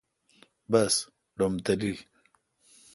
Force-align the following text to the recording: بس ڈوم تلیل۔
بس 0.71 0.93
ڈوم 1.37 1.53
تلیل۔ 1.65 1.97